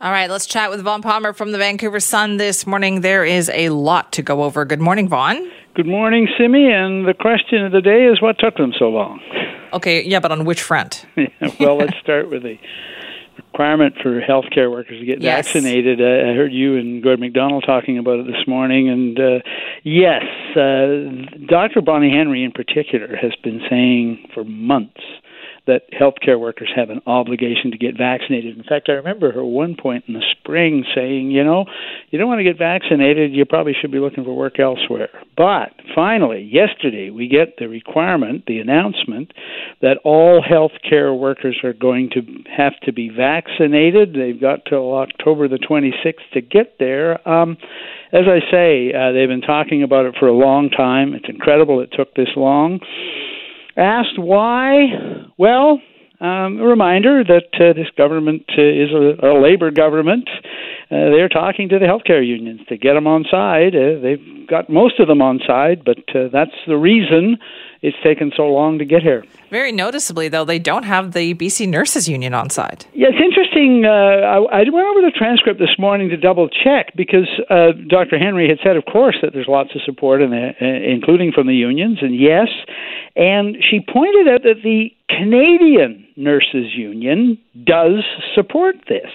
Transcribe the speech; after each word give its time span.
All 0.00 0.12
right, 0.12 0.30
let's 0.30 0.46
chat 0.46 0.70
with 0.70 0.80
Vaughn 0.82 1.02
Palmer 1.02 1.32
from 1.32 1.50
the 1.50 1.58
Vancouver 1.58 1.98
Sun 1.98 2.36
this 2.36 2.68
morning. 2.68 3.00
There 3.00 3.24
is 3.24 3.50
a 3.52 3.70
lot 3.70 4.12
to 4.12 4.22
go 4.22 4.44
over. 4.44 4.64
Good 4.64 4.80
morning, 4.80 5.08
Vaughn. 5.08 5.50
Good 5.74 5.88
morning, 5.88 6.28
Simi. 6.38 6.70
And 6.70 7.04
the 7.08 7.14
question 7.14 7.64
of 7.64 7.72
the 7.72 7.80
day 7.80 8.04
is 8.04 8.22
what 8.22 8.38
took 8.38 8.56
them 8.56 8.72
so 8.78 8.90
long? 8.90 9.18
Okay, 9.72 10.04
yeah, 10.04 10.20
but 10.20 10.30
on 10.30 10.44
which 10.44 10.62
front? 10.62 11.04
well, 11.58 11.76
let's 11.76 11.98
start 12.00 12.30
with 12.30 12.44
the 12.44 12.58
requirement 13.38 13.96
for 14.00 14.20
healthcare 14.20 14.70
workers 14.70 15.00
to 15.00 15.04
get 15.04 15.20
Yes. 15.20 15.46
vaccinated. 15.46 16.00
I 16.00 16.32
heard 16.32 16.52
you 16.52 16.76
and 16.76 17.02
Gordon 17.02 17.26
McDonald 17.26 17.64
talking 17.66 17.98
about 17.98 18.20
it 18.20 18.26
this 18.26 18.46
morning, 18.46 18.88
and 18.88 19.18
uh, 19.18 19.38
yes, 19.82 20.22
uh, 20.54 21.26
Dr. 21.48 21.80
Bonnie 21.80 22.12
Henry 22.16 22.44
in 22.44 22.52
particular 22.52 23.16
has 23.16 23.32
been 23.42 23.60
saying 23.68 24.28
for 24.32 24.44
months 24.44 25.00
that 25.68 25.82
healthcare 25.92 26.40
workers 26.40 26.70
have 26.74 26.88
an 26.88 27.02
obligation 27.06 27.70
to 27.70 27.78
get 27.78 27.96
vaccinated. 27.96 28.56
In 28.56 28.64
fact, 28.64 28.88
I 28.88 28.92
remember 28.92 29.30
her 29.32 29.44
one 29.44 29.76
point 29.80 30.04
in 30.08 30.14
the 30.14 30.24
spring 30.32 30.84
saying, 30.94 31.30
you 31.30 31.44
know, 31.44 31.66
you 32.10 32.18
don't 32.18 32.26
want 32.26 32.40
to 32.40 32.44
get 32.44 32.58
vaccinated, 32.58 33.32
you 33.32 33.44
probably 33.44 33.74
should 33.78 33.92
be 33.92 33.98
looking 33.98 34.24
for 34.24 34.34
work 34.34 34.58
elsewhere. 34.58 35.10
But 35.36 35.74
finally, 35.94 36.42
yesterday, 36.42 37.10
we 37.10 37.28
get 37.28 37.56
the 37.58 37.68
requirement, 37.68 38.44
the 38.46 38.60
announcement, 38.60 39.32
that 39.82 39.98
all 40.04 40.42
healthcare 40.42 41.16
workers 41.16 41.58
are 41.62 41.74
going 41.74 42.10
to 42.14 42.22
have 42.50 42.72
to 42.84 42.92
be 42.92 43.10
vaccinated. 43.10 44.14
They've 44.14 44.40
got 44.40 44.64
till 44.64 44.94
October 44.94 45.48
the 45.48 45.58
26th 45.58 46.32
to 46.32 46.40
get 46.40 46.78
there. 46.78 47.28
Um, 47.28 47.58
as 48.10 48.24
I 48.26 48.40
say, 48.50 48.92
uh, 48.94 49.12
they've 49.12 49.28
been 49.28 49.42
talking 49.42 49.82
about 49.82 50.06
it 50.06 50.14
for 50.18 50.28
a 50.28 50.32
long 50.32 50.70
time. 50.70 51.12
It's 51.12 51.28
incredible 51.28 51.80
it 51.80 51.92
took 51.92 52.14
this 52.14 52.30
long. 52.36 52.80
Asked 53.78 54.18
why? 54.18 54.86
Well, 55.38 55.80
um, 56.20 56.58
a 56.58 56.64
reminder 56.64 57.22
that 57.22 57.46
uh, 57.54 57.72
this 57.74 57.86
government 57.96 58.42
uh, 58.58 58.60
is 58.60 58.90
a, 58.92 59.28
a 59.30 59.40
labor 59.40 59.70
government. 59.70 60.28
Uh, 60.90 61.14
they're 61.14 61.28
talking 61.28 61.68
to 61.68 61.78
the 61.78 61.84
healthcare 61.84 62.26
unions 62.26 62.60
to 62.68 62.76
get 62.76 62.94
them 62.94 63.06
on 63.06 63.24
side. 63.30 63.76
Uh, 63.76 64.00
they've 64.02 64.48
got 64.48 64.68
most 64.68 64.98
of 64.98 65.06
them 65.06 65.22
on 65.22 65.38
side, 65.46 65.82
but 65.84 65.98
uh, 66.12 66.26
that's 66.32 66.58
the 66.66 66.76
reason 66.76 67.38
it's 67.80 67.96
taken 68.02 68.32
so 68.36 68.46
long 68.46 68.78
to 68.78 68.84
get 68.84 69.02
here. 69.02 69.24
Very 69.50 69.72
noticeably, 69.72 70.28
though, 70.28 70.44
they 70.44 70.58
don't 70.58 70.82
have 70.82 71.12
the 71.12 71.34
BC 71.34 71.68
Nurses 71.68 72.08
Union 72.08 72.34
on 72.34 72.50
side. 72.50 72.84
Yeah, 72.92 73.08
it's 73.10 73.22
interesting. 73.22 73.84
Uh, 73.84 73.88
I, 73.88 74.60
I 74.60 74.70
went 74.70 74.86
over 74.86 75.00
the 75.00 75.12
transcript 75.16 75.58
this 75.58 75.78
morning 75.78 76.08
to 76.10 76.16
double 76.16 76.48
check 76.48 76.92
because 76.96 77.28
uh, 77.48 77.72
Dr. 77.88 78.18
Henry 78.18 78.48
had 78.48 78.58
said, 78.62 78.76
of 78.76 78.84
course, 78.84 79.16
that 79.22 79.32
there's 79.32 79.48
lots 79.48 79.70
of 79.74 79.82
support, 79.82 80.20
in 80.22 80.30
the, 80.30 80.50
uh, 80.60 80.92
including 80.92 81.32
from 81.32 81.46
the 81.46 81.54
unions, 81.54 81.98
and 82.02 82.18
yes. 82.18 82.48
And 83.16 83.56
she 83.62 83.80
pointed 83.80 84.28
out 84.28 84.42
that 84.42 84.62
the 84.62 84.90
Canadian 85.08 86.06
Nurses 86.16 86.74
Union 86.76 87.38
does 87.64 88.04
support 88.34 88.76
this. 88.88 89.10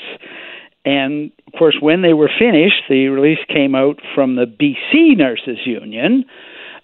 And 0.85 1.31
of 1.47 1.59
course, 1.59 1.77
when 1.79 2.01
they 2.01 2.13
were 2.13 2.29
finished, 2.39 2.83
the 2.89 3.07
release 3.07 3.39
came 3.47 3.75
out 3.75 3.99
from 4.15 4.35
the 4.35 4.45
BC 4.45 5.17
Nurses 5.17 5.59
Union 5.65 6.25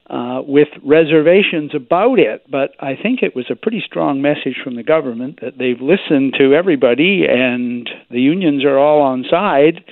uh, 0.10 0.42
with 0.46 0.70
reservations 0.84 1.72
about 1.76 2.20
it. 2.20 2.44
But 2.50 2.72
I 2.80 2.96
think 3.02 3.22
it 3.22 3.36
was 3.36 3.46
a 3.50 3.56
pretty 3.56 3.84
strong 3.86 4.22
message 4.22 4.58
from 4.64 4.76
the 4.76 4.84
government 4.84 5.40
that 5.42 5.58
they've 5.58 5.80
listened 5.80 6.34
to 6.40 6.54
everybody 6.54 7.26
and 7.30 7.90
the 8.10 8.22
unions 8.22 8.66
are 8.66 8.78
all 8.78 9.02
on 9.02 9.26
side. 9.30 9.84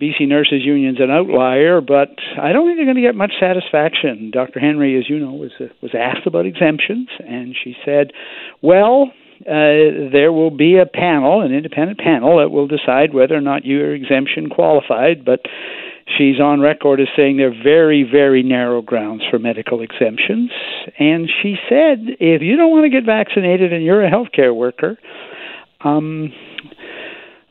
BC 0.00 0.28
Nurses 0.28 0.60
Union's 0.62 1.00
an 1.00 1.10
outlier, 1.10 1.80
but 1.80 2.10
I 2.38 2.52
don't 2.52 2.68
think 2.68 2.76
they're 2.76 2.84
going 2.84 2.96
to 2.96 3.02
get 3.02 3.14
much 3.14 3.32
satisfaction. 3.40 4.30
Dr. 4.30 4.60
Henry, 4.60 4.98
as 4.98 5.08
you 5.08 5.18
know, 5.18 5.32
was 5.32 5.52
was 5.80 5.92
asked 5.94 6.26
about 6.26 6.44
exemptions, 6.44 7.08
and 7.26 7.56
she 7.56 7.74
said, 7.82 8.12
"Well, 8.60 9.10
uh, 9.40 10.10
there 10.12 10.32
will 10.32 10.50
be 10.50 10.78
a 10.78 10.86
panel, 10.86 11.42
an 11.42 11.52
independent 11.52 11.98
panel, 11.98 12.38
that 12.38 12.50
will 12.50 12.66
decide 12.66 13.12
whether 13.12 13.34
or 13.34 13.40
not 13.40 13.64
you're 13.64 13.94
exemption 13.94 14.48
qualified, 14.48 15.24
but 15.24 15.40
she's 16.16 16.40
on 16.40 16.60
record 16.60 17.00
as 17.00 17.08
saying 17.16 17.36
there 17.36 17.48
are 17.48 17.62
very, 17.62 18.02
very 18.02 18.42
narrow 18.42 18.82
grounds 18.82 19.22
for 19.30 19.38
medical 19.38 19.82
exemptions. 19.82 20.50
And 20.98 21.28
she 21.42 21.56
said, 21.68 22.16
if 22.20 22.42
you 22.42 22.56
don't 22.56 22.70
want 22.70 22.84
to 22.84 22.90
get 22.90 23.04
vaccinated 23.04 23.72
and 23.72 23.84
you're 23.84 24.04
a 24.04 24.10
healthcare 24.10 24.54
worker, 24.54 24.96
um, 25.84 26.32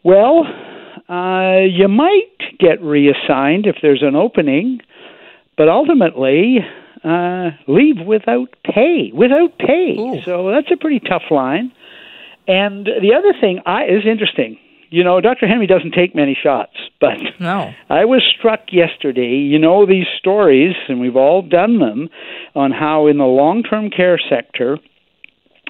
well, 0.03 0.45
uh, 1.09 1.59
you 1.61 1.87
might 1.87 2.57
get 2.59 2.81
reassigned 2.81 3.65
if 3.67 3.77
there's 3.81 4.01
an 4.01 4.15
opening, 4.15 4.79
but 5.57 5.69
ultimately, 5.69 6.59
uh, 7.03 7.51
leave 7.67 7.97
without 8.05 8.49
pay. 8.63 9.11
Without 9.13 9.57
pay. 9.59 9.95
Ooh. 9.99 10.21
So 10.23 10.49
that's 10.49 10.71
a 10.71 10.77
pretty 10.77 10.99
tough 10.99 11.29
line. 11.29 11.71
And 12.47 12.85
the 12.85 13.13
other 13.17 13.33
thing 13.39 13.61
I, 13.65 13.85
is 13.85 14.05
interesting. 14.05 14.57
You 14.91 15.03
know, 15.03 15.19
Dr. 15.19 15.47
Henry 15.47 15.67
doesn't 15.67 15.93
take 15.93 16.15
many 16.15 16.37
shots, 16.41 16.73
but 17.01 17.17
No. 17.39 17.73
I 17.89 18.05
was 18.05 18.23
struck 18.37 18.71
yesterday. 18.71 19.35
You 19.35 19.59
know 19.59 19.85
these 19.85 20.05
stories, 20.17 20.75
and 20.87 20.99
we've 20.99 21.15
all 21.15 21.41
done 21.41 21.79
them, 21.79 22.09
on 22.55 22.71
how 22.71 23.07
in 23.07 23.17
the 23.17 23.25
long 23.25 23.63
term 23.63 23.89
care 23.89 24.19
sector, 24.29 24.77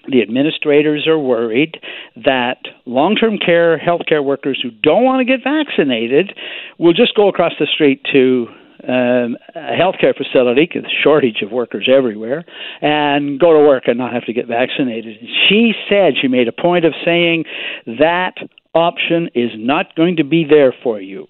the 0.08 0.22
administrators 0.22 1.08
are 1.08 1.18
worried 1.18 1.80
that 2.16 2.58
long 2.86 3.16
term 3.16 3.38
care 3.38 3.80
healthcare 3.80 4.24
workers 4.24 4.60
who 4.62 4.70
don't 4.70 5.04
want 5.04 5.20
to 5.20 5.26
get 5.26 5.44
vaccinated 5.44 6.38
will 6.78 6.94
just 6.94 7.16
go 7.16 7.28
across 7.28 7.54
the 7.60 7.68
street 7.74 8.06
to 8.14 8.48
um, 8.84 9.38
a 9.56 9.74
healthcare 9.80 10.16
facility, 10.16 10.68
'cause 10.68 10.84
shortage 11.04 11.42
of 11.42 11.52
workers 11.52 11.88
everywhere, 11.92 12.44
and 12.82 13.40
go 13.40 13.54
to 13.54 13.60
work 13.60 13.88
and 13.88 13.98
not 13.98 14.14
have 14.14 14.26
to 14.26 14.34
get 14.34 14.48
vaccinated. 14.48 15.18
She 15.48 15.74
said, 15.90 16.18
she 16.18 16.28
made 16.28 16.48
a 16.48 16.52
point 16.52 16.86
of 16.86 16.94
saying 17.04 17.46
that 17.86 18.36
option 18.74 19.30
is 19.34 19.52
not 19.56 19.96
going 19.96 20.18
to 20.18 20.24
be 20.24 20.44
there 20.44 20.74
for 20.84 21.00
you. 21.00 21.28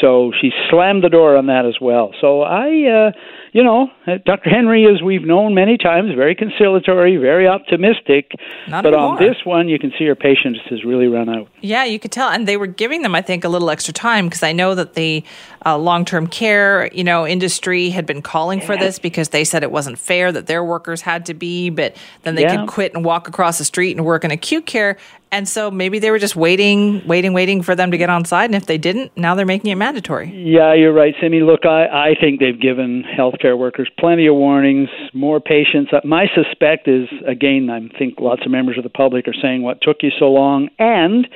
So 0.00 0.32
she 0.40 0.50
slammed 0.68 1.04
the 1.04 1.08
door 1.08 1.36
on 1.36 1.46
that 1.46 1.64
as 1.64 1.80
well. 1.80 2.12
So 2.20 2.42
I, 2.42 2.84
uh, 2.88 3.12
you 3.56 3.64
know, 3.64 3.88
Dr. 4.26 4.50
Henry, 4.50 4.84
as 4.86 5.00
we've 5.00 5.24
known 5.24 5.54
many 5.54 5.78
times, 5.78 6.14
very 6.14 6.34
conciliatory, 6.34 7.16
very 7.16 7.48
optimistic. 7.48 8.32
Not 8.68 8.84
but 8.84 8.92
on 8.92 9.18
this 9.18 9.36
one, 9.44 9.66
you 9.70 9.78
can 9.78 9.94
see 9.98 10.04
her 10.04 10.14
patience 10.14 10.58
has 10.68 10.84
really 10.84 11.06
run 11.06 11.30
out. 11.30 11.48
Yeah, 11.62 11.84
you 11.84 11.98
could 11.98 12.12
tell, 12.12 12.28
and 12.28 12.46
they 12.46 12.58
were 12.58 12.66
giving 12.66 13.00
them, 13.00 13.14
I 13.14 13.22
think, 13.22 13.44
a 13.44 13.48
little 13.48 13.70
extra 13.70 13.94
time 13.94 14.26
because 14.26 14.42
I 14.42 14.52
know 14.52 14.74
that 14.74 14.92
the 14.92 15.24
uh, 15.64 15.78
long-term 15.78 16.26
care, 16.26 16.90
you 16.92 17.02
know, 17.02 17.26
industry 17.26 17.88
had 17.88 18.04
been 18.04 18.20
calling 18.20 18.60
for 18.60 18.76
this 18.76 18.98
because 18.98 19.30
they 19.30 19.42
said 19.42 19.62
it 19.62 19.72
wasn't 19.72 19.98
fair 19.98 20.30
that 20.32 20.46
their 20.48 20.62
workers 20.62 21.00
had 21.00 21.24
to 21.26 21.32
be, 21.34 21.70
but 21.70 21.96
then 22.24 22.34
they 22.34 22.42
Yeah. 22.42 22.56
could 22.56 22.68
quit 22.68 22.94
and 22.94 23.06
walk 23.06 23.26
across 23.26 23.56
the 23.56 23.64
street 23.64 23.96
and 23.96 24.04
work 24.04 24.22
in 24.22 24.30
acute 24.30 24.66
care, 24.66 24.98
and 25.32 25.48
so 25.48 25.70
maybe 25.70 25.98
they 25.98 26.10
were 26.12 26.20
just 26.20 26.36
waiting, 26.36 27.02
waiting, 27.06 27.32
waiting 27.32 27.62
for 27.62 27.74
them 27.74 27.90
to 27.90 27.98
get 27.98 28.08
on 28.10 28.24
side, 28.24 28.44
and 28.50 28.54
if 28.54 28.66
they 28.66 28.78
didn't, 28.78 29.16
now 29.16 29.34
they're 29.34 29.44
making 29.46 29.70
it 29.72 29.74
mandatory. 29.76 30.30
Yeah, 30.32 30.72
you're 30.74 30.92
right, 30.92 31.14
Simi. 31.20 31.40
Look, 31.40 31.64
I, 31.66 31.86
I 32.10 32.14
think 32.20 32.38
they've 32.38 32.58
given 32.60 33.02
healthcare 33.18 33.45
workers 33.54 33.90
plenty 33.98 34.26
of 34.26 34.34
warnings, 34.34 34.88
more 35.12 35.40
patience. 35.40 35.88
Uh, 35.92 36.00
My 36.04 36.26
suspect 36.34 36.88
is, 36.88 37.06
again, 37.26 37.68
I 37.70 37.86
think 37.98 38.14
lots 38.18 38.46
of 38.46 38.50
members 38.50 38.78
of 38.78 38.84
the 38.84 38.90
public 38.90 39.28
are 39.28 39.34
saying, 39.34 39.62
what 39.62 39.82
took 39.82 39.98
you 40.00 40.10
so 40.18 40.26
long? 40.26 40.70
And 40.78 41.28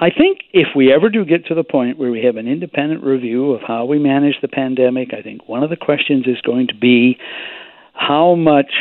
I 0.00 0.10
think 0.10 0.40
if 0.52 0.68
we 0.76 0.92
ever 0.92 1.08
do 1.08 1.24
get 1.24 1.46
to 1.46 1.54
the 1.54 1.64
point 1.64 1.98
where 1.98 2.10
we 2.10 2.22
have 2.24 2.36
an 2.36 2.46
independent 2.48 3.02
review 3.02 3.52
of 3.52 3.62
how 3.66 3.84
we 3.84 3.98
manage 3.98 4.36
the 4.42 4.48
pandemic, 4.48 5.14
I 5.14 5.22
think 5.22 5.48
one 5.48 5.62
of 5.62 5.70
the 5.70 5.76
questions 5.76 6.26
is 6.26 6.40
going 6.42 6.68
to 6.68 6.74
be 6.74 7.18
how 7.94 8.34
much 8.34 8.72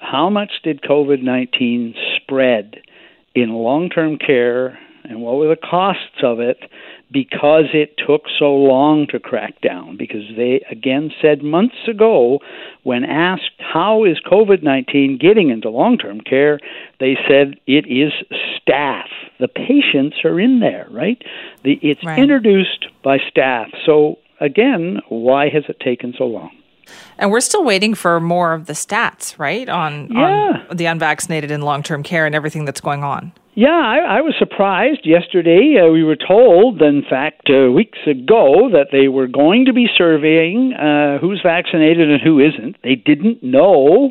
how 0.00 0.28
much 0.28 0.52
did 0.62 0.82
COVID-19 0.82 1.94
spread 2.16 2.76
in 3.34 3.50
long-term 3.50 4.18
care 4.18 4.78
and 5.04 5.20
what 5.20 5.36
were 5.36 5.48
the 5.48 5.56
costs 5.56 6.22
of 6.22 6.40
it 6.40 6.58
because 7.14 7.66
it 7.72 7.94
took 8.06 8.22
so 8.38 8.52
long 8.54 9.06
to 9.06 9.18
crack 9.20 9.58
down 9.62 9.96
because 9.96 10.24
they 10.36 10.62
again 10.70 11.10
said 11.22 11.42
months 11.42 11.76
ago 11.88 12.40
when 12.82 13.04
asked 13.04 13.52
how 13.58 14.04
is 14.04 14.18
COVID-19 14.30 15.18
getting 15.20 15.48
into 15.50 15.70
long-term 15.70 16.20
care 16.22 16.58
they 17.00 17.16
said 17.26 17.54
it 17.66 17.86
is 17.86 18.12
staff 18.60 19.06
the 19.38 19.48
patients 19.48 20.16
are 20.24 20.38
in 20.40 20.58
there 20.60 20.86
right 20.90 21.22
the 21.62 21.78
it's 21.82 22.04
Right. 22.04 22.18
introduced 22.18 22.86
by 23.02 23.18
staff 23.30 23.68
so 23.86 24.18
again 24.40 24.98
why 25.08 25.48
has 25.48 25.62
it 25.68 25.78
taken 25.80 26.12
so 26.18 26.24
long 26.24 26.50
And 27.18 27.30
we're 27.30 27.40
still 27.40 27.64
waiting 27.64 27.94
for 27.94 28.20
more 28.20 28.52
of 28.52 28.66
the 28.66 28.74
stats, 28.74 29.38
right, 29.38 29.66
on, 29.70 30.08
Yeah. 30.12 30.64
on 30.68 30.76
the 30.76 30.84
unvaccinated 30.84 31.50
in 31.50 31.62
long-term 31.62 32.02
care 32.02 32.26
and 32.26 32.34
everything 32.34 32.66
that's 32.66 32.80
going 32.82 33.02
on. 33.02 33.32
Yeah, 33.56 33.68
I, 33.68 34.18
I 34.18 34.20
was 34.22 34.34
surprised 34.36 35.02
yesterday. 35.04 35.76
Uh, 35.80 35.92
we 35.92 36.02
were 36.02 36.16
told, 36.16 36.82
in 36.82 37.04
fact, 37.08 37.48
uh, 37.48 37.70
weeks 37.70 38.00
ago, 38.04 38.68
that 38.72 38.88
they 38.90 39.06
were 39.06 39.28
going 39.28 39.66
to 39.66 39.72
be 39.72 39.86
surveying 39.96 40.72
uh, 40.72 41.18
who's 41.20 41.40
vaccinated 41.40 42.10
and 42.10 42.20
who 42.20 42.40
isn't. 42.40 42.76
They 42.82 42.96
didn't 42.96 43.44
know 43.44 44.10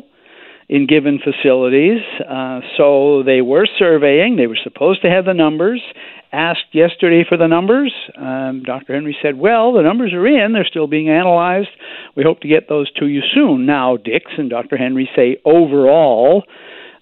in 0.70 0.86
given 0.86 1.20
facilities, 1.22 2.00
uh, 2.26 2.60
so 2.78 3.22
they 3.22 3.42
were 3.42 3.66
surveying. 3.78 4.36
They 4.36 4.46
were 4.46 4.58
supposed 4.62 5.02
to 5.02 5.10
have 5.10 5.26
the 5.26 5.34
numbers. 5.34 5.82
Asked 6.32 6.72
yesterday 6.72 7.22
for 7.28 7.36
the 7.36 7.46
numbers. 7.46 7.92
Um, 8.16 8.62
Dr. 8.64 8.94
Henry 8.94 9.16
said, 9.22 9.36
Well, 9.36 9.74
the 9.74 9.82
numbers 9.82 10.14
are 10.14 10.26
in. 10.26 10.54
They're 10.54 10.64
still 10.64 10.86
being 10.86 11.10
analyzed. 11.10 11.68
We 12.16 12.24
hope 12.24 12.40
to 12.40 12.48
get 12.48 12.70
those 12.70 12.90
to 12.94 13.06
you 13.06 13.20
soon. 13.34 13.66
Now, 13.66 13.98
Dix 13.98 14.32
and 14.38 14.48
Dr. 14.48 14.78
Henry 14.78 15.08
say 15.14 15.36
overall, 15.44 16.44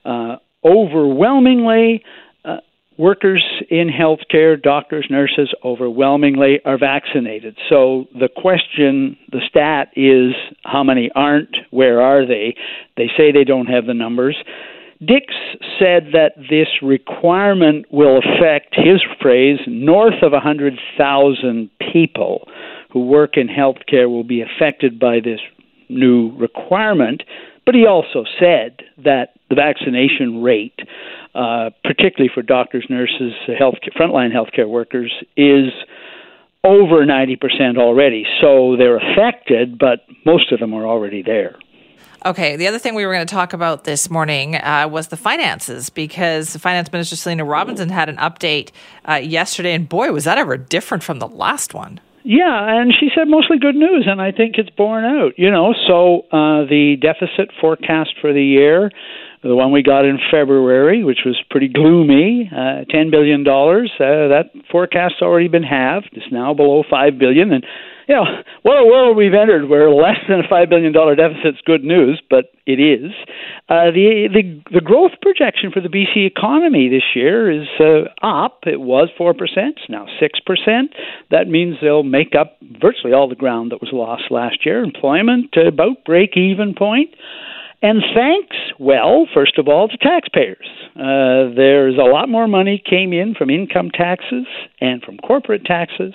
uh, 0.05 0.37
overwhelmingly, 0.65 2.03
workers 2.99 3.45
in 3.71 3.89
healthcare, 3.89 4.61
doctors, 4.61 5.07
nurses, 5.11 5.53
overwhelmingly 5.65 6.61
are 6.65 6.79
vaccinated. 6.79 7.57
So 7.69 8.07
the 8.15 8.29
question, 8.29 9.17
the 9.31 9.41
stat 9.49 9.89
is 9.97 10.35
how 10.65 10.83
many 10.83 11.11
aren't? 11.15 11.57
Where 11.71 12.01
are 12.01 12.27
they? 12.27 12.55
They 12.97 13.11
say 13.17 13.33
they 13.33 13.45
don't 13.45 13.67
have 13.67 13.87
the 13.87 13.95
numbers. 13.95 14.37
Dix 15.05 15.35
said 15.81 16.13
that 16.13 16.35
this 16.49 16.69
requirement 16.81 17.87
will 17.91 18.19
affect, 18.19 18.77
his 18.77 19.03
phrase, 19.21 19.59
north 19.67 20.23
of 20.23 20.33
100,000 20.33 21.71
people 21.93 22.47
who 22.93 23.07
work 23.07 23.37
in 23.37 23.49
healthcare 23.49 24.09
will 24.09 24.23
be 24.23 24.43
affected 24.43 25.01
by 25.01 25.19
this 25.19 25.41
new 25.89 26.33
requirement. 26.37 27.25
But 27.65 27.75
he 27.75 27.87
also 27.87 28.25
said 28.41 28.83
that 29.05 29.35
the 29.49 29.55
vaccination 29.55 30.43
rate, 30.43 30.79
uh, 31.35 31.71
particularly 31.85 32.31
for 32.33 32.43
doctors, 32.43 32.87
nurses, 32.91 33.33
health 33.59 33.77
frontline 33.97 34.33
healthcare 34.33 34.69
workers, 34.69 35.13
is 35.37 35.71
over 36.65 37.05
90% 37.05 37.79
already. 37.79 38.25
So 38.41 38.77
they're 38.77 38.97
affected, 38.97 39.79
but 39.79 40.05
most 40.25 40.53
of 40.53 40.61
them 40.61 40.75
are 40.75 40.87
already 40.87 41.23
there. 41.23 41.57
Okay, 42.25 42.55
the 42.55 42.69
other 42.69 42.79
thing 42.79 42.95
we 42.95 43.05
were 43.05 43.13
going 43.13 43.27
to 43.27 43.35
talk 43.35 43.53
about 43.53 43.83
this 43.83 44.09
morning 44.09 44.55
uh, 44.55 44.89
was 44.89 45.09
the 45.09 45.17
finances 45.17 45.91
because 45.91 46.57
Finance 46.57 46.93
Minister 46.93 47.17
Selina 47.17 47.45
Robinson 47.45 47.89
had 47.89 48.09
an 48.09 48.17
update 48.19 48.71
uh, 49.09 49.15
yesterday, 49.15 49.75
and 49.75 49.89
boy, 49.89 50.13
was 50.13 50.23
that 50.23 50.39
ever 50.39 50.57
different 50.57 51.03
from 51.03 51.19
the 51.19 51.27
last 51.27 51.75
one. 51.75 51.99
Yeah, 52.25 52.81
and 52.81 52.93
she 52.99 53.09
said 53.15 53.27
mostly 53.27 53.59
good 53.59 53.75
news, 53.75 54.07
and 54.09 54.21
I 54.21 54.31
think 54.33 54.55
it's 54.57 54.71
borne 54.71 55.05
out. 55.05 55.33
You 55.37 55.51
know, 55.51 55.75
so 55.87 56.21
uh, 56.31 56.65
the 56.67 56.97
deficit 57.01 57.51
forecast 57.61 58.11
for 58.21 58.33
the 58.33 58.43
year, 58.43 58.91
the 59.43 59.57
one 59.57 59.73
we 59.73 59.83
got 59.83 60.05
in 60.05 60.19
February, 60.31 61.05
which 61.05 61.21
was 61.25 61.37
pretty 61.51 61.69
gloomy, 61.69 62.51
uh, 62.51 62.85
ten 62.91 63.11
billion 63.11 63.45
dollars. 63.45 63.91
Uh, 63.99 64.29
that 64.29 64.51
forecast's 64.71 65.23
already 65.23 65.49
been 65.49 65.63
halved. 65.63 66.11
It's 66.13 66.33
now 66.33 66.55
below 66.55 66.85
five 66.89 67.19
billion, 67.19 67.53
and 67.53 67.65
you 68.09 68.15
know, 68.17 68.25
what 68.63 68.79
a 68.79 68.85
world 68.85 69.17
we've 69.17 69.35
entered 69.35 69.69
where 69.69 69.91
less 69.91 70.19
than 70.29 70.41
a 70.41 70.49
$5 70.49 70.69
billion 70.69 70.93
deficit 70.93 71.55
is 71.55 71.61
good 71.65 71.85
news, 71.85 72.21
but 72.29 72.47
it 72.67 72.81
is. 72.81 73.13
Uh, 73.69 73.91
the, 73.91 74.29
the, 74.33 74.63
the 74.75 74.81
growth 74.81 75.13
projection 75.21 75.71
for 75.73 75.81
the 75.81 75.89
BC 75.89 76.27
economy 76.27 76.89
this 76.89 77.05
year 77.15 77.51
is 77.51 77.69
uh, 77.81 78.11
up. 78.23 78.61
It 78.67 78.81
was 78.81 79.09
4%, 79.19 79.33
it's 79.39 79.89
now 79.89 80.07
6%. 80.21 80.83
That 81.31 81.49
means 81.49 81.77
they'll 81.81 82.03
make 82.03 82.35
up 82.39 82.59
virtually 82.61 83.13
all 83.13 83.29
the 83.29 83.35
ground 83.35 83.73
that 83.73 83.81
was 83.81 83.91
lost 83.93 84.25
last 84.31 84.67
year. 84.67 84.83
Employment, 84.83 85.55
about 85.57 86.05
break 86.05 86.37
even 86.37 86.75
point. 86.75 87.11
And 87.83 88.01
thanks, 88.15 88.57
well, 88.79 89.27
first 89.35 89.59
of 89.59 89.67
all, 89.67 89.89
to 89.89 89.97
taxpayers. 89.97 90.69
Uh, 90.95 91.51
there's 91.57 91.97
a 91.99 92.09
lot 92.09 92.29
more 92.29 92.47
money 92.47 92.81
came 92.89 93.13
in 93.13 93.35
from 93.35 93.51
income 93.51 93.91
taxes 93.91 94.47
and 94.81 95.03
from 95.03 95.19
corporate 95.19 95.65
taxes 95.65 96.15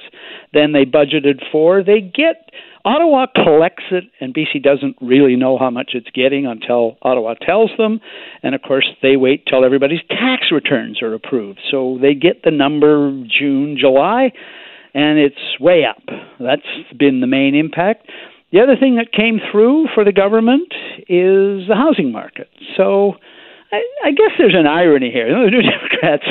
than 0.54 0.72
they 0.72 0.86
budgeted 0.86 1.44
for. 1.52 1.84
They 1.84 2.00
get 2.00 2.52
Ottawa 2.86 3.26
collects 3.36 3.84
it, 3.92 4.06
and 4.22 4.34
BC 4.34 4.64
doesn't 4.64 4.96
really 5.02 5.36
know 5.36 5.58
how 5.58 5.70
much 5.70 5.92
it's 5.94 6.10
getting 6.12 6.46
until 6.46 6.98
Ottawa 7.02 7.34
tells 7.34 7.72
them. 7.78 8.00
And 8.44 8.56
of 8.56 8.62
course, 8.62 8.88
they 9.02 9.18
wait 9.18 9.46
till 9.46 9.66
everybody's 9.66 10.00
tax 10.10 10.52
returns 10.54 11.02
are 11.02 11.14
approved. 11.14 11.60
So 11.70 11.98
they 12.02 12.14
get 12.14 12.44
the 12.44 12.52
number 12.52 13.12
June, 13.28 13.76
July, 13.78 14.32
and 14.94 15.20
it's 15.20 15.60
way 15.60 15.84
up. 15.84 16.02
That's 16.40 16.62
been 16.98 17.20
the 17.20 17.28
main 17.28 17.56
impact. 17.56 18.08
The 18.52 18.62
other 18.62 18.76
thing 18.80 18.96
that 18.96 19.12
came 19.12 19.40
through 19.52 19.88
for 19.94 20.06
the 20.06 20.14
government 20.14 20.74
is 21.10 21.68
the 21.68 21.76
housing 21.76 22.12
market. 22.12 22.50
So 22.78 23.16
I, 23.72 23.84
I 24.06 24.12
guess 24.12 24.32
there's 24.38 24.56
an 24.56 24.68
irony 24.68 25.12
here. 25.12 25.28
The 25.28 25.52
New 25.52 25.62
Democrats 25.70 26.24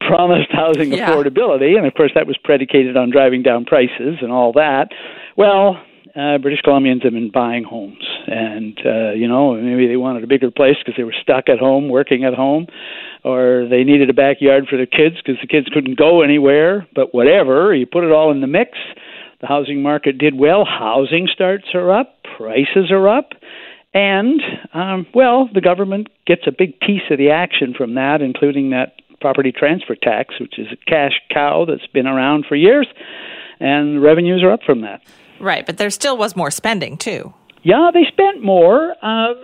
promised 0.00 0.50
housing 0.52 0.92
yeah. 0.92 1.08
affordability, 1.08 1.76
and 1.76 1.86
of 1.86 1.94
course 1.94 2.12
that 2.14 2.26
was 2.26 2.36
predicated 2.44 2.96
on 2.96 3.10
driving 3.10 3.42
down 3.42 3.64
prices 3.64 4.18
and 4.20 4.30
all 4.30 4.52
that. 4.52 4.88
Well, 5.36 5.80
uh, 6.14 6.38
British 6.38 6.60
Columbians 6.60 7.02
have 7.02 7.12
been 7.12 7.30
buying 7.30 7.64
homes, 7.64 8.04
and 8.26 8.78
uh, 8.84 9.12
you 9.12 9.26
know 9.26 9.54
maybe 9.54 9.86
they 9.86 9.96
wanted 9.96 10.22
a 10.22 10.26
bigger 10.26 10.50
place 10.50 10.76
because 10.78 10.94
they 10.98 11.04
were 11.04 11.14
stuck 11.22 11.48
at 11.48 11.58
home, 11.58 11.88
working 11.88 12.24
at 12.24 12.34
home, 12.34 12.66
or 13.24 13.66
they 13.68 13.82
needed 13.82 14.10
a 14.10 14.14
backyard 14.14 14.66
for 14.68 14.76
their 14.76 14.86
kids 14.86 15.16
because 15.16 15.40
the 15.40 15.48
kids 15.48 15.66
couldn't 15.72 15.98
go 15.98 16.20
anywhere. 16.20 16.86
But 16.94 17.14
whatever, 17.14 17.74
you 17.74 17.86
put 17.86 18.04
it 18.04 18.12
all 18.12 18.30
in 18.30 18.42
the 18.42 18.46
mix 18.46 18.78
the 19.44 19.48
housing 19.48 19.82
market 19.82 20.16
did 20.16 20.34
well. 20.34 20.64
Housing 20.64 21.28
starts 21.30 21.66
are 21.74 21.92
up, 21.92 22.16
prices 22.38 22.90
are 22.90 23.06
up, 23.06 23.32
and, 23.92 24.40
um, 24.72 25.06
well, 25.14 25.50
the 25.52 25.60
government 25.60 26.08
gets 26.26 26.46
a 26.46 26.50
big 26.50 26.80
piece 26.80 27.02
of 27.10 27.18
the 27.18 27.30
action 27.30 27.74
from 27.76 27.94
that, 27.94 28.22
including 28.22 28.70
that 28.70 28.94
property 29.20 29.52
transfer 29.52 29.96
tax, 29.96 30.40
which 30.40 30.58
is 30.58 30.68
a 30.72 30.90
cash 30.90 31.12
cow 31.30 31.66
that's 31.68 31.86
been 31.88 32.06
around 32.06 32.46
for 32.48 32.56
years, 32.56 32.86
and 33.60 34.02
revenues 34.02 34.42
are 34.42 34.50
up 34.50 34.62
from 34.64 34.80
that. 34.80 35.02
Right, 35.38 35.66
but 35.66 35.76
there 35.76 35.90
still 35.90 36.16
was 36.16 36.34
more 36.34 36.50
spending, 36.50 36.96
too. 36.96 37.34
Yeah, 37.62 37.90
they 37.92 38.04
spent 38.04 38.42
more. 38.42 38.94
Uh, 39.02 39.34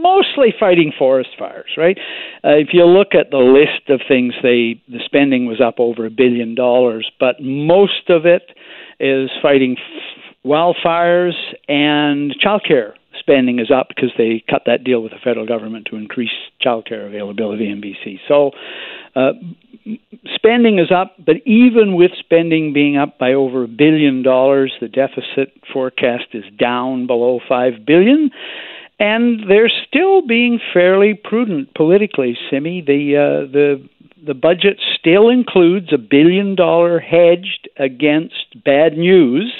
mostly 0.00 0.54
fighting 0.58 0.92
forest 0.98 1.30
fires, 1.38 1.70
right? 1.76 1.98
Uh, 2.44 2.56
if 2.56 2.68
you 2.72 2.84
look 2.84 3.14
at 3.14 3.30
the 3.30 3.38
list 3.38 3.88
of 3.88 4.00
things, 4.06 4.34
they 4.42 4.80
the 4.88 5.00
spending 5.04 5.46
was 5.46 5.60
up 5.60 5.74
over 5.78 6.06
a 6.06 6.10
billion 6.10 6.54
dollars, 6.54 7.10
but 7.18 7.36
most 7.40 8.08
of 8.08 8.26
it 8.26 8.50
is 8.98 9.30
fighting 9.42 9.76
wildfires 10.44 11.34
and 11.68 12.34
childcare 12.44 12.94
spending 13.18 13.58
is 13.58 13.70
up 13.70 13.88
because 13.88 14.10
they 14.18 14.42
cut 14.48 14.62
that 14.66 14.82
deal 14.82 15.02
with 15.02 15.12
the 15.12 15.18
federal 15.22 15.46
government 15.46 15.86
to 15.90 15.96
increase 15.96 16.30
childcare 16.64 17.06
availability 17.06 17.68
in 17.70 17.80
BC. 17.80 18.18
So 18.26 18.50
uh, 19.14 19.32
spending 20.34 20.78
is 20.78 20.90
up, 20.90 21.14
but 21.24 21.36
even 21.46 21.94
with 21.94 22.10
spending 22.18 22.72
being 22.72 22.96
up 22.96 23.18
by 23.18 23.32
over 23.32 23.64
a 23.64 23.68
billion 23.68 24.22
dollars, 24.22 24.72
the 24.80 24.88
deficit 24.88 25.52
forecast 25.72 26.26
is 26.32 26.44
down 26.58 27.06
below 27.06 27.40
five 27.48 27.84
billion. 27.86 28.30
And 29.00 29.48
they're 29.48 29.72
still 29.88 30.26
being 30.26 30.60
fairly 30.74 31.14
prudent 31.14 31.74
politically, 31.74 32.36
Simi. 32.50 32.82
The 32.82 33.16
uh, 33.16 33.50
the 33.50 33.88
the 34.24 34.34
budget 34.34 34.78
still 34.98 35.30
includes 35.30 35.90
a 35.92 35.98
billion 35.98 36.54
dollar 36.54 37.00
hedged 37.00 37.68
against 37.78 38.62
bad 38.62 38.98
news. 38.98 39.52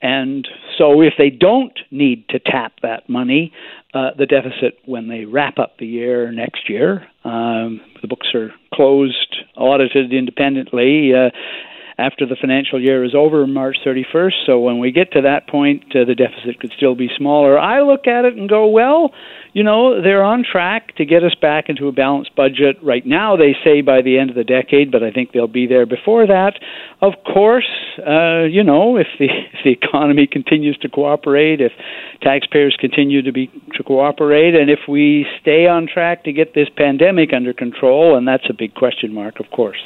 And 0.00 0.46
so, 0.78 1.02
if 1.02 1.14
they 1.18 1.28
don't 1.28 1.76
need 1.90 2.28
to 2.28 2.38
tap 2.38 2.74
that 2.82 3.08
money, 3.08 3.52
uh, 3.94 4.10
the 4.16 4.26
deficit 4.26 4.78
when 4.84 5.08
they 5.08 5.24
wrap 5.24 5.58
up 5.58 5.78
the 5.78 5.86
year 5.86 6.30
next 6.30 6.70
year, 6.70 7.04
um, 7.24 7.80
the 8.00 8.06
books 8.06 8.28
are 8.32 8.52
closed, 8.72 9.38
audited 9.56 10.12
independently 10.12 11.12
uh, 11.12 11.30
after 11.98 12.26
the 12.26 12.36
financial 12.40 12.80
year 12.80 13.04
is 13.04 13.14
over, 13.14 13.46
March 13.46 13.76
31st. 13.84 14.46
So, 14.46 14.60
when 14.60 14.78
we 14.78 14.92
get 14.92 15.12
to 15.12 15.22
that 15.22 15.48
point, 15.48 15.84
uh, 15.96 16.04
the 16.04 16.14
deficit 16.14 16.60
could 16.60 16.72
still 16.76 16.94
be 16.94 17.10
smaller. 17.16 17.58
I 17.58 17.82
look 17.82 18.06
at 18.06 18.24
it 18.24 18.36
and 18.36 18.48
go, 18.48 18.68
well, 18.68 19.12
you 19.52 19.64
know, 19.64 20.00
they're 20.00 20.22
on 20.22 20.44
track 20.44 20.94
to 20.96 21.04
get 21.04 21.24
us 21.24 21.34
back 21.34 21.68
into 21.68 21.88
a 21.88 21.92
balanced 21.92 22.36
budget. 22.36 22.76
Right 22.82 23.04
now, 23.04 23.36
they 23.36 23.56
say 23.64 23.80
by 23.80 24.02
the 24.02 24.18
end 24.18 24.30
of 24.30 24.36
the 24.36 24.44
decade, 24.44 24.92
but 24.92 25.02
I 25.02 25.10
think 25.10 25.32
they'll 25.32 25.48
be 25.48 25.66
there 25.66 25.86
before 25.86 26.26
that. 26.26 26.60
Of 27.00 27.14
course, 27.24 27.68
uh, 27.98 28.44
you 28.44 28.62
know, 28.62 28.96
if 28.96 29.08
the 29.18 29.26
if 29.52 29.64
the 29.64 29.72
economy 29.72 30.28
continues 30.28 30.78
to 30.78 30.88
cooperate, 30.88 31.60
if 31.60 31.72
taxpayers 32.22 32.76
continue 32.78 33.22
to 33.22 33.32
be 33.32 33.50
to 33.74 33.82
cooperate, 33.82 34.54
and 34.54 34.70
if 34.70 34.80
we 34.88 35.26
stay 35.40 35.66
on 35.66 35.88
track 35.92 36.24
to 36.24 36.32
get 36.32 36.54
this 36.54 36.68
pandemic 36.76 37.32
under 37.32 37.52
control, 37.52 38.16
and 38.16 38.28
that's 38.28 38.48
a 38.48 38.54
big 38.54 38.74
question 38.74 39.12
mark, 39.12 39.40
of 39.40 39.50
course. 39.50 39.80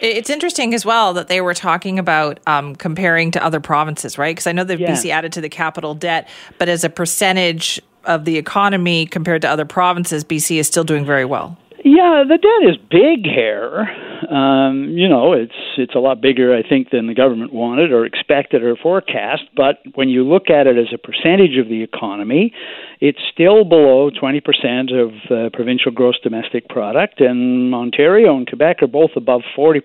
It's 0.00 0.30
interesting 0.30 0.74
as 0.74 0.84
well 0.84 1.14
that 1.14 1.28
they 1.28 1.40
were 1.40 1.54
talking 1.54 1.98
about 1.98 2.40
um, 2.46 2.76
comparing 2.76 3.30
to 3.32 3.44
other 3.44 3.60
provinces, 3.60 4.18
right? 4.18 4.34
Because 4.34 4.46
I 4.46 4.52
know 4.52 4.64
that 4.64 4.78
yeah. 4.78 4.92
BC 4.92 5.10
added 5.10 5.32
to 5.32 5.40
the 5.40 5.48
capital 5.48 5.94
debt, 5.94 6.28
but 6.58 6.68
as 6.68 6.84
a 6.84 6.90
percentage 6.90 7.80
of 8.04 8.24
the 8.24 8.36
economy 8.36 9.06
compared 9.06 9.42
to 9.42 9.48
other 9.48 9.64
provinces, 9.64 10.24
BC 10.24 10.58
is 10.58 10.66
still 10.66 10.84
doing 10.84 11.04
very 11.04 11.24
well. 11.24 11.56
Yeah, 11.84 12.24
the 12.28 12.38
debt 12.38 12.68
is 12.68 12.76
big 12.90 13.24
here. 13.24 13.86
Um, 14.30 14.90
you 14.90 15.08
know, 15.08 15.32
it's 15.32 15.54
it's 15.76 15.94
a 15.94 16.00
lot 16.00 16.20
bigger, 16.20 16.54
I 16.54 16.62
think, 16.68 16.90
than 16.90 17.06
the 17.06 17.14
government 17.14 17.52
wanted 17.52 17.92
or 17.92 18.04
expected 18.04 18.62
or 18.62 18.74
forecast. 18.76 19.44
But 19.56 19.78
when 19.94 20.08
you 20.08 20.24
look 20.24 20.50
at 20.50 20.66
it 20.66 20.76
as 20.76 20.92
a 20.92 20.98
percentage 20.98 21.56
of 21.56 21.68
the 21.68 21.82
economy, 21.82 22.52
it's 23.00 23.18
still 23.32 23.64
below 23.64 24.10
20% 24.10 24.92
of 24.92 25.52
provincial 25.52 25.92
gross 25.92 26.18
domestic 26.22 26.68
product, 26.68 27.20
and 27.20 27.74
Ontario 27.74 28.36
and 28.36 28.46
Quebec 28.46 28.82
are 28.82 28.88
both 28.88 29.10
above 29.16 29.42
40%. 29.56 29.82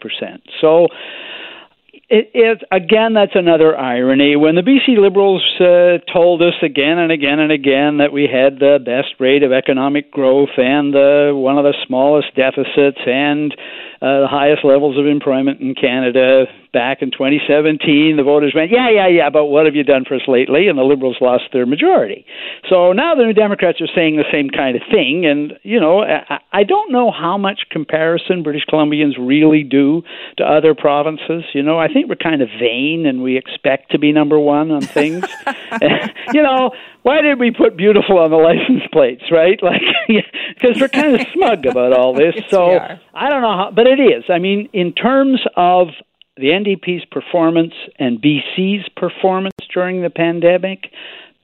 So 0.62 0.88
it, 2.10 2.30
it, 2.34 2.64
again, 2.72 3.14
that's 3.14 3.34
another 3.34 3.78
irony. 3.78 4.36
When 4.36 4.56
the 4.56 4.62
BC 4.62 5.00
Liberals 5.00 5.42
uh, 5.60 5.98
told 6.12 6.42
us 6.42 6.54
again 6.62 7.00
and 7.00 7.12
again 7.12 7.40
and 7.40 7.52
again 7.52 7.98
that 7.98 8.12
we 8.12 8.30
had 8.32 8.60
the 8.60 8.78
best 8.84 9.20
rate 9.20 9.42
of 9.42 9.52
economic 9.52 10.12
growth 10.12 10.54
and 10.58 10.94
one 10.94 11.58
of 11.58 11.64
the 11.64 11.74
smallest 11.88 12.36
deficits 12.36 13.00
and 13.06 13.56
uh, 14.04 14.20
the 14.20 14.28
highest 14.28 14.66
levels 14.66 15.00
of 15.00 15.08
employment 15.08 15.62
in 15.62 15.76
Canada 15.76 16.44
back 16.74 17.02
in 17.02 17.10
2017, 17.12 18.18
the 18.18 18.24
voters 18.24 18.52
went, 18.54 18.70
yeah, 18.70 18.90
yeah, 18.90 19.08
yeah, 19.08 19.30
but 19.30 19.46
what 19.46 19.66
have 19.66 19.76
you 19.76 19.84
done 19.84 20.04
for 20.06 20.16
us 20.16 20.28
lately? 20.28 20.68
And 20.68 20.78
the 20.78 20.84
Liberals 20.84 21.16
lost 21.22 21.44
their 21.54 21.66
majority. 21.66 22.26
So 22.68 22.92
now 22.92 23.16
the 23.16 23.24
New 23.24 23.34
Democrats 23.34 23.80
are 23.80 23.88
saying 23.96 24.18
the 24.18 24.26
same 24.30 24.50
kind 24.50 24.76
of 24.76 24.82
thing. 24.92 25.26
And, 25.26 25.54
you 25.64 25.80
know, 25.80 26.02
I, 26.02 26.42
I 26.52 26.64
don't 26.64 26.92
know 26.92 27.12
how 27.12 27.38
much 27.38 27.62
comparison 27.72 28.44
British 28.44 28.66
Columbians 28.66 29.14
really 29.18 29.64
do 29.64 30.02
to 30.38 30.44
other 30.44 30.76
provinces. 30.76 31.46
You 31.54 31.64
know, 31.64 31.80
I 31.80 31.88
think 31.88 32.10
we're 32.10 32.16
kind 32.16 32.42
of 32.42 32.50
vain 32.60 33.06
and 33.06 33.24
we 33.24 33.38
expect 33.38 33.92
to 33.92 34.00
be 34.00 34.12
number 34.12 34.38
one 34.38 34.70
on 34.72 34.82
things. 34.82 35.24
you 36.34 36.42
know, 36.42 36.72
why 37.04 37.22
did 37.22 37.38
we 37.40 37.52
put 37.52 37.78
beautiful 37.78 38.18
on 38.18 38.32
the 38.32 38.38
license 38.38 38.84
plates, 38.92 39.24
right? 39.32 39.60
Like, 39.74 39.82
because 40.56 40.80
we're 40.80 40.90
kind 40.90 41.20
of 41.20 41.26
smug 41.34 41.66
about 41.66 41.94
all 41.94 42.14
this. 42.14 42.36
So 42.50 42.78
I 43.14 43.30
don't 43.30 43.42
know 43.42 43.58
how, 43.58 43.72
but 43.74 43.88
it 44.00 44.02
is. 44.02 44.24
I 44.30 44.40
mean, 44.40 44.70
in 44.74 44.94
terms 44.94 45.42
of 45.56 45.88
the 46.38 46.48
NDP's 46.48 47.06
performance 47.06 47.74
and 48.00 48.22
BC's 48.22 48.90
performance 48.96 49.54
during 49.74 50.02
the 50.02 50.10
pandemic, 50.10 50.92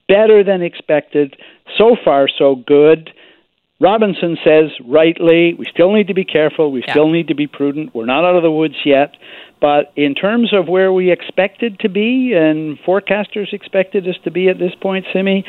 better 0.09 0.43
than 0.43 0.61
expected. 0.61 1.37
So 1.77 1.95
far, 2.03 2.27
so 2.27 2.55
good. 2.55 3.11
Robinson 3.79 4.37
says 4.43 4.71
rightly, 4.85 5.53
we 5.53 5.65
still 5.71 5.93
need 5.93 6.07
to 6.07 6.13
be 6.13 6.25
careful, 6.25 6.71
we 6.71 6.81
yeah. 6.85 6.91
still 6.91 7.09
need 7.09 7.29
to 7.29 7.35
be 7.35 7.47
prudent. 7.47 7.95
We're 7.95 8.07
not 8.07 8.25
out 8.25 8.35
of 8.35 8.43
the 8.43 8.51
woods 8.51 8.75
yet. 8.83 9.15
But 9.61 9.93
in 9.95 10.15
terms 10.15 10.53
of 10.53 10.67
where 10.67 10.91
we 10.91 11.11
expected 11.11 11.79
to 11.79 11.89
be 11.89 12.33
and 12.33 12.77
forecasters 12.79 13.53
expected 13.53 14.07
us 14.07 14.15
to 14.23 14.31
be 14.31 14.49
at 14.49 14.57
this 14.57 14.73
point, 14.81 15.05
Simi, 15.13 15.45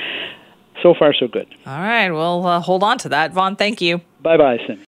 so 0.83 0.95
far 0.97 1.13
so 1.13 1.27
good. 1.27 1.47
All 1.67 1.81
right, 1.81 2.11
well, 2.11 2.47
uh, 2.47 2.61
hold 2.61 2.83
on 2.85 2.99
to 2.99 3.09
that. 3.09 3.33
Vaughn, 3.33 3.57
thank 3.57 3.81
you. 3.81 4.01
Bye 4.23 4.37
bye, 4.37 4.59
Simi. 4.67 4.79